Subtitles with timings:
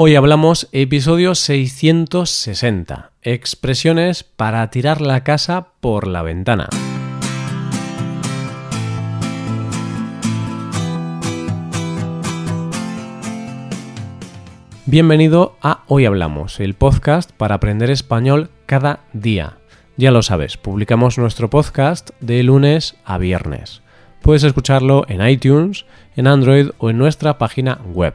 [0.00, 6.68] Hoy hablamos episodio 660, expresiones para tirar la casa por la ventana.
[14.86, 19.58] Bienvenido a Hoy Hablamos, el podcast para aprender español cada día.
[19.96, 23.82] Ya lo sabes, publicamos nuestro podcast de lunes a viernes.
[24.22, 28.14] Puedes escucharlo en iTunes, en Android o en nuestra página web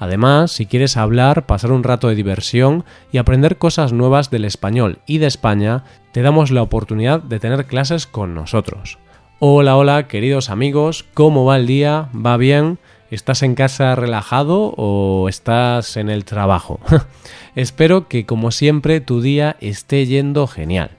[0.00, 5.00] Además, si quieres hablar, pasar un rato de diversión y aprender cosas nuevas del español
[5.06, 8.98] y de España, te damos la oportunidad de tener clases con nosotros.
[9.40, 12.08] Hola, hola, queridos amigos, ¿cómo va el día?
[12.14, 12.78] ¿Va bien?
[13.10, 16.80] ¿Estás en casa relajado o estás en el trabajo?
[17.54, 20.92] Espero que, como siempre, tu día esté yendo genial.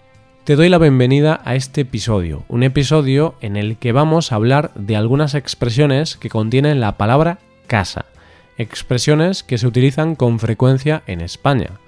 [0.44, 4.72] Te doy la bienvenida a este episodio, un episodio en el que vamos a hablar
[4.76, 8.06] de algunas expresiones que contienen la palabra casa
[8.58, 11.80] expresiones que se utilizan con frecuencia en España.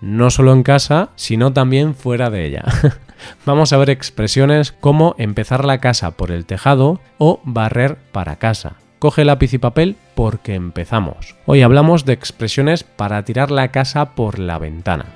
[0.00, 2.64] No solo en casa, sino también fuera de ella.
[3.46, 8.76] Vamos a ver expresiones como empezar la casa por el tejado o barrer para casa.
[8.98, 11.36] Coge lápiz y papel porque empezamos.
[11.46, 15.06] Hoy hablamos de expresiones para tirar la casa por la ventana.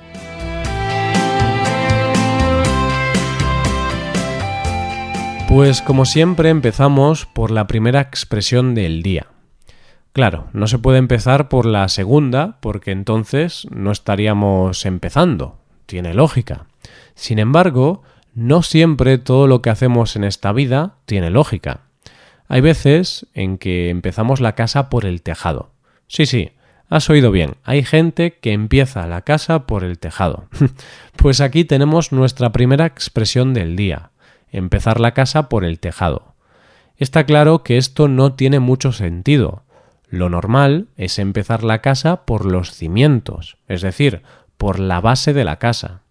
[5.47, 9.30] Pues como siempre empezamos por la primera expresión del día.
[10.13, 15.57] Claro, no se puede empezar por la segunda porque entonces no estaríamos empezando.
[15.85, 16.65] Tiene lógica.
[17.15, 18.03] Sin embargo,
[18.33, 21.81] no siempre todo lo que hacemos en esta vida tiene lógica.
[22.49, 25.71] Hay veces en que empezamos la casa por el tejado.
[26.07, 26.51] Sí, sí,
[26.89, 27.55] has oído bien.
[27.63, 30.49] Hay gente que empieza la casa por el tejado.
[31.15, 34.11] pues aquí tenemos nuestra primera expresión del día.
[34.51, 36.35] Empezar la casa por el tejado.
[36.97, 39.63] Está claro que esto no tiene mucho sentido
[40.11, 44.23] lo normal es empezar la casa por los cimientos, es decir,
[44.57, 46.01] por la base de la casa.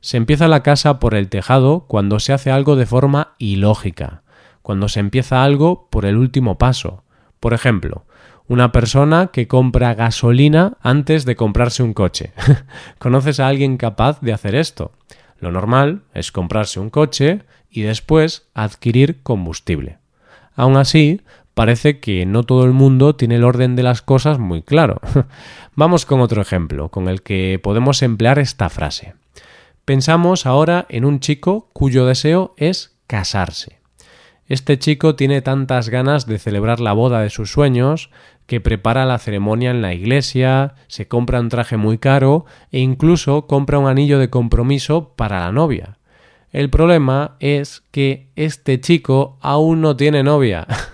[0.00, 4.22] Se empieza la casa por el tejado cuando se hace algo de forma ilógica,
[4.60, 7.04] cuando se empieza algo por el último paso.
[7.38, 8.06] Por ejemplo,
[8.48, 12.32] una persona que compra gasolina antes de comprarse un coche.
[12.98, 14.90] ¿Conoces a alguien capaz de hacer esto?
[15.38, 19.98] Lo normal es comprarse un coche y después adquirir combustible.
[20.54, 21.22] Aún así,
[21.54, 25.00] parece que no todo el mundo tiene el orden de las cosas muy claro.
[25.74, 29.14] Vamos con otro ejemplo, con el que podemos emplear esta frase.
[29.84, 33.80] Pensamos ahora en un chico cuyo deseo es casarse.
[34.46, 38.10] Este chico tiene tantas ganas de celebrar la boda de sus sueños
[38.46, 43.46] que prepara la ceremonia en la iglesia, se compra un traje muy caro e incluso
[43.46, 45.98] compra un anillo de compromiso para la novia.
[46.50, 50.66] El problema es que este chico aún no tiene novia.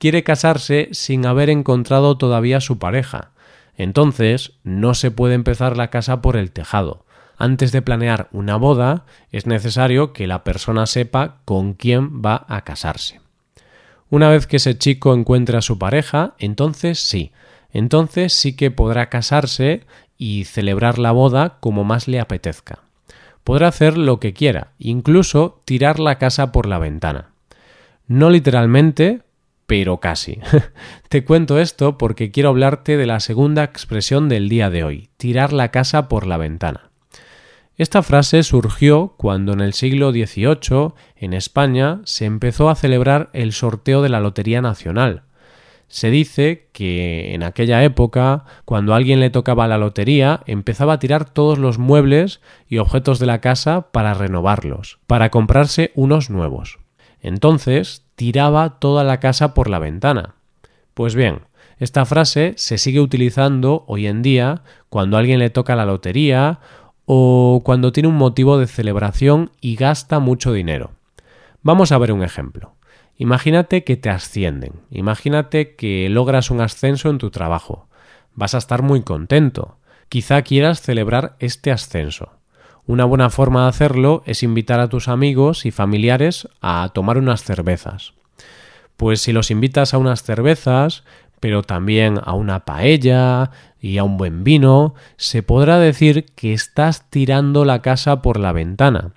[0.00, 3.32] quiere casarse sin haber encontrado todavía su pareja.
[3.76, 7.04] Entonces, no se puede empezar la casa por el tejado.
[7.36, 12.62] Antes de planear una boda, es necesario que la persona sepa con quién va a
[12.62, 13.20] casarse.
[14.08, 17.32] Una vez que ese chico encuentre a su pareja, entonces sí,
[17.72, 19.84] entonces sí que podrá casarse
[20.16, 22.80] y celebrar la boda como más le apetezca.
[23.44, 27.30] Podrá hacer lo que quiera, incluso tirar la casa por la ventana.
[28.06, 29.20] No literalmente,
[29.70, 30.40] pero casi.
[31.08, 35.52] Te cuento esto porque quiero hablarte de la segunda expresión del día de hoy, tirar
[35.52, 36.90] la casa por la ventana.
[37.76, 43.52] Esta frase surgió cuando en el siglo XVIII en España se empezó a celebrar el
[43.52, 45.22] sorteo de la Lotería Nacional.
[45.86, 51.30] Se dice que en aquella época, cuando alguien le tocaba la lotería, empezaba a tirar
[51.30, 56.80] todos los muebles y objetos de la casa para renovarlos, para comprarse unos nuevos.
[57.22, 60.34] Entonces tiraba toda la casa por la ventana.
[60.92, 61.40] Pues bien,
[61.78, 66.60] esta frase se sigue utilizando hoy en día cuando alguien le toca la lotería
[67.06, 70.90] o cuando tiene un motivo de celebración y gasta mucho dinero.
[71.62, 72.74] Vamos a ver un ejemplo.
[73.16, 77.88] Imagínate que te ascienden, imagínate que logras un ascenso en tu trabajo.
[78.34, 79.78] Vas a estar muy contento.
[80.10, 82.39] Quizá quieras celebrar este ascenso.
[82.90, 87.44] Una buena forma de hacerlo es invitar a tus amigos y familiares a tomar unas
[87.44, 88.14] cervezas.
[88.96, 91.04] Pues si los invitas a unas cervezas,
[91.38, 97.08] pero también a una paella y a un buen vino, se podrá decir que estás
[97.10, 99.12] tirando la casa por la ventana.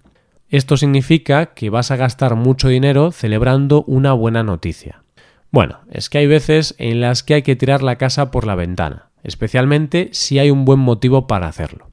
[0.49, 5.01] Esto significa que vas a gastar mucho dinero celebrando una buena noticia.
[5.49, 8.53] Bueno, es que hay veces en las que hay que tirar la casa por la
[8.53, 11.92] ventana, especialmente si hay un buen motivo para hacerlo.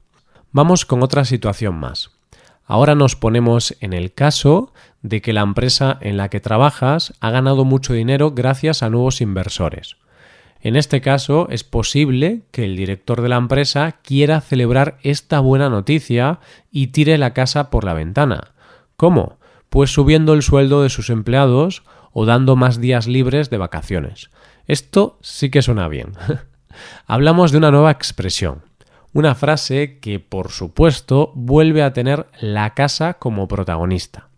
[0.51, 2.11] Vamos con otra situación más.
[2.65, 7.31] Ahora nos ponemos en el caso de que la empresa en la que trabajas ha
[7.31, 9.97] ganado mucho dinero gracias a nuevos inversores.
[10.59, 15.69] En este caso, es posible que el director de la empresa quiera celebrar esta buena
[15.69, 16.39] noticia
[16.69, 18.53] y tire la casa por la ventana.
[18.95, 19.39] ¿Cómo?
[19.69, 24.29] Pues subiendo el sueldo de sus empleados o dando más días libres de vacaciones.
[24.67, 26.11] Esto sí que suena bien.
[27.07, 28.61] Hablamos de una nueva expresión,
[29.13, 34.29] una frase que, por supuesto, vuelve a tener la casa como protagonista.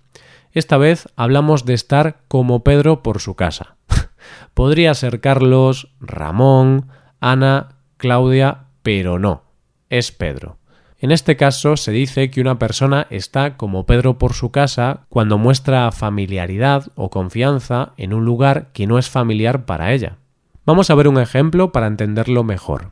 [0.51, 3.75] Esta vez hablamos de estar como Pedro por su casa.
[4.53, 6.89] Podría ser Carlos, Ramón,
[7.19, 9.43] Ana, Claudia, pero no,
[9.89, 10.57] es Pedro.
[10.99, 15.37] En este caso se dice que una persona está como Pedro por su casa cuando
[15.37, 20.17] muestra familiaridad o confianza en un lugar que no es familiar para ella.
[20.65, 22.91] Vamos a ver un ejemplo para entenderlo mejor.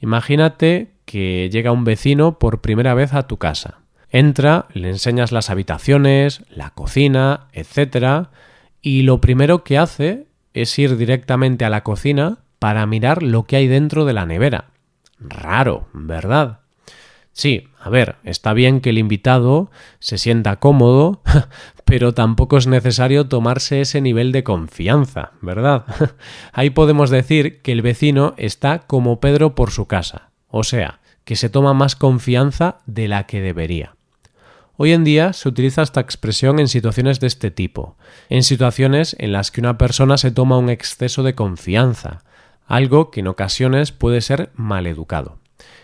[0.00, 3.80] Imagínate que llega un vecino por primera vez a tu casa.
[4.10, 8.28] Entra, le enseñas las habitaciones, la cocina, etc.
[8.82, 13.56] Y lo primero que hace es ir directamente a la cocina para mirar lo que
[13.56, 14.66] hay dentro de la nevera.
[15.18, 16.60] Raro, ¿verdad?
[17.32, 21.22] Sí, a ver, está bien que el invitado se sienta cómodo,
[21.84, 25.84] pero tampoco es necesario tomarse ese nivel de confianza, ¿verdad?
[26.52, 31.36] Ahí podemos decir que el vecino está como Pedro por su casa, o sea, que
[31.36, 33.94] se toma más confianza de la que debería.
[34.76, 37.96] Hoy en día se utiliza esta expresión en situaciones de este tipo,
[38.28, 42.24] en situaciones en las que una persona se toma un exceso de confianza,
[42.66, 45.38] algo que en ocasiones puede ser maleducado.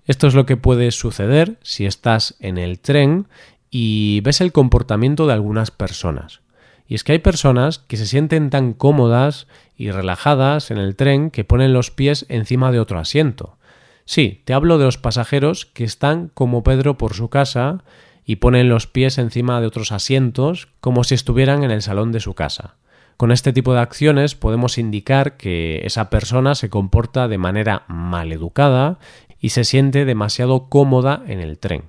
[0.07, 3.29] Esto es lo que puede suceder si estás en el tren
[3.71, 6.41] y ves el comportamiento de algunas personas.
[6.87, 9.47] Y es que hay personas que se sienten tan cómodas
[9.77, 13.57] y relajadas en el tren que ponen los pies encima de otro asiento.
[14.05, 17.83] Sí, te hablo de los pasajeros que están como Pedro por su casa
[18.25, 22.21] y ponen los pies encima de otros asientos como si estuvieran en el salón de
[22.21, 22.77] su casa.
[23.17, 28.99] Con este tipo de acciones podemos indicar que esa persona se comporta de manera maleducada
[29.43, 31.83] y se siente demasiado cómoda en el tren.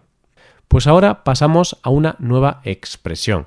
[0.67, 3.45] Pues ahora pasamos a una nueva expresión.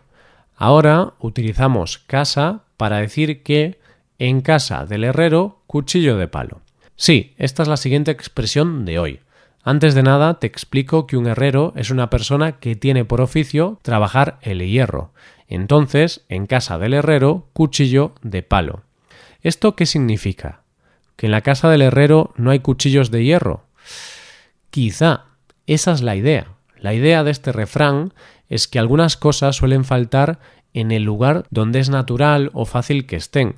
[0.56, 3.79] Ahora utilizamos casa para decir que
[4.19, 6.61] en casa del herrero cuchillo de palo.
[6.94, 9.20] Sí, esta es la siguiente expresión de hoy.
[9.64, 13.81] Antes de nada, te explico que un herrero es una persona que tiene por oficio
[13.82, 15.11] trabajar el hierro.
[15.49, 18.85] Entonces, en casa del herrero, cuchillo de palo.
[19.43, 20.62] ¿Esto qué significa?
[21.17, 23.65] ¿Que en la casa del herrero no hay cuchillos de hierro?
[24.76, 25.25] Quizá.
[25.67, 26.49] Esa es la idea.
[26.78, 28.12] La idea de este refrán
[28.50, 30.38] es que algunas cosas suelen faltar
[30.75, 33.55] en el lugar donde es natural o fácil que estén.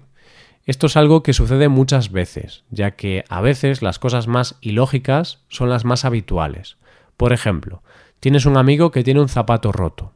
[0.65, 5.43] Esto es algo que sucede muchas veces, ya que a veces las cosas más ilógicas
[5.49, 6.76] son las más habituales.
[7.17, 7.82] Por ejemplo,
[8.21, 10.12] tienes un amigo que tiene un zapato roto.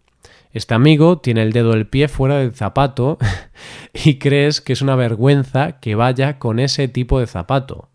[0.52, 3.18] Este amigo tiene el dedo del pie fuera del zapato
[3.92, 7.88] y crees que es una vergüenza que vaya con ese tipo de zapato.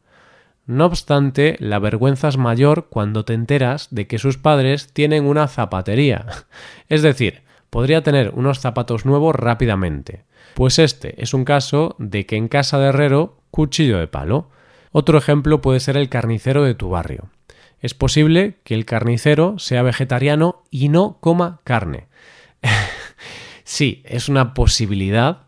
[0.68, 5.48] No obstante, la vergüenza es mayor cuando te enteras de que sus padres tienen una
[5.48, 6.26] zapatería.
[6.90, 10.26] Es decir, podría tener unos zapatos nuevos rápidamente.
[10.56, 14.50] Pues este es un caso de que en casa de herrero, cuchillo de palo.
[14.92, 17.30] Otro ejemplo puede ser el carnicero de tu barrio.
[17.80, 22.08] Es posible que el carnicero sea vegetariano y no coma carne.
[23.64, 25.44] sí, es una posibilidad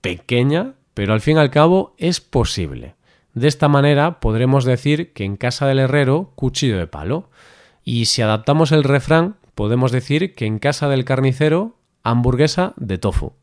[0.00, 2.94] pequeña, pero al fin y al cabo es posible.
[3.34, 7.30] De esta manera podremos decir que en casa del herrero, cuchillo de palo.
[7.84, 13.32] Y si adaptamos el refrán, podemos decir que en casa del carnicero, hamburguesa de tofu.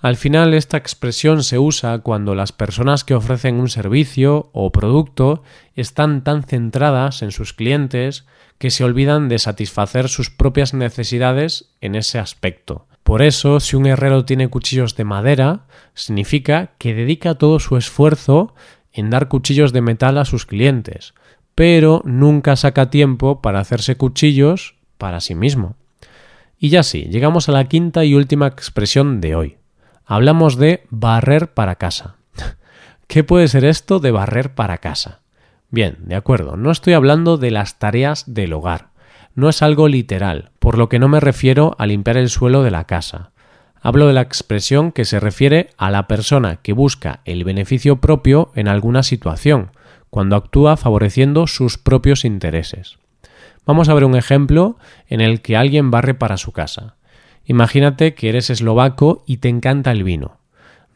[0.00, 5.42] Al final esta expresión se usa cuando las personas que ofrecen un servicio o producto
[5.76, 8.26] están tan centradas en sus clientes
[8.58, 12.86] que se olvidan de satisfacer sus propias necesidades en ese aspecto.
[13.04, 18.54] Por eso, si un herrero tiene cuchillos de madera, significa que dedica todo su esfuerzo
[18.92, 21.14] en dar cuchillos de metal a sus clientes,
[21.54, 25.76] pero nunca saca tiempo para hacerse cuchillos para sí mismo.
[26.58, 29.58] Y ya sí, llegamos a la quinta y última expresión de hoy
[30.06, 32.16] hablamos de barrer para casa.
[33.06, 35.20] ¿Qué puede ser esto de barrer para casa?
[35.70, 38.90] Bien, de acuerdo, no estoy hablando de las tareas del hogar.
[39.34, 42.70] No es algo literal, por lo que no me refiero a limpiar el suelo de
[42.70, 43.32] la casa.
[43.80, 48.52] Hablo de la expresión que se refiere a la persona que busca el beneficio propio
[48.54, 49.72] en alguna situación,
[50.08, 52.98] cuando actúa favoreciendo sus propios intereses.
[53.66, 56.94] Vamos a ver un ejemplo en el que alguien barre para su casa.
[57.44, 60.38] Imagínate que eres eslovaco y te encanta el vino.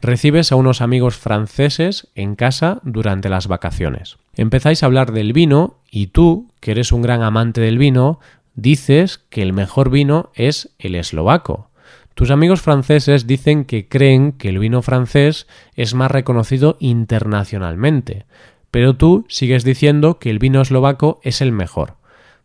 [0.01, 4.17] Recibes a unos amigos franceses en casa durante las vacaciones.
[4.39, 8.21] Empezáis a hablar del vino y tú, que eres un gran amante del vino,
[8.55, 11.71] dices que el mejor vino es el eslovaco.
[12.13, 18.27] Tus amigos franceses dicen que creen que el vino francés es más reconocido internacionalmente,
[18.71, 21.95] pero tú sigues diciendo que el vino eslovaco es el mejor.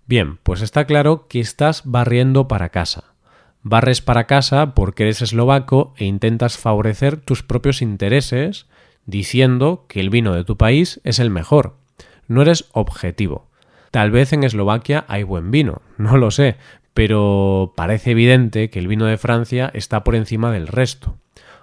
[0.05, 3.05] Bien, pues está claro que estás barriendo para casa.
[3.63, 8.67] Barres para casa porque eres eslovaco e intentas favorecer tus propios intereses
[9.07, 11.84] diciendo que el vino de tu país es el mejor.
[12.29, 13.47] No eres objetivo.
[13.91, 16.57] Tal vez en Eslovaquia hay buen vino, no lo sé,
[16.95, 21.17] pero parece evidente que el vino de Francia está por encima del resto.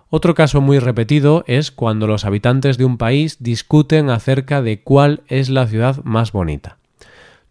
[0.10, 5.22] Otro caso muy repetido es cuando los habitantes de un país discuten acerca de cuál
[5.28, 6.78] es la ciudad más bonita.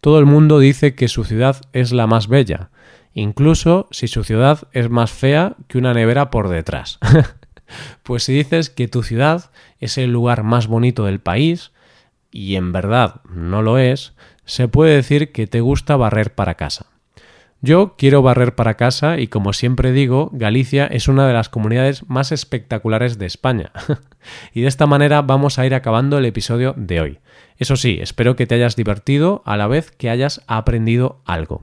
[0.02, 2.68] Todo el mundo dice que su ciudad es la más bella,
[3.14, 6.98] incluso si su ciudad es más fea que una nevera por detrás.
[8.02, 11.72] pues si dices que tu ciudad es el lugar más bonito del país,
[12.30, 16.86] y en verdad no lo es, se puede decir que te gusta barrer para casa.
[17.62, 22.08] Yo quiero barrer para casa y como siempre digo, Galicia es una de las comunidades
[22.08, 23.70] más espectaculares de España.
[24.54, 27.18] y de esta manera vamos a ir acabando el episodio de hoy.
[27.58, 31.62] Eso sí, espero que te hayas divertido a la vez que hayas aprendido algo.